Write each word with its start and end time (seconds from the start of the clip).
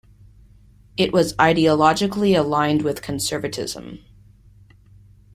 It 0.97 1.13
was 1.13 1.35
ideologically 1.35 2.35
aligned 2.35 2.81
with 2.81 3.03
conservatism. 3.03 4.03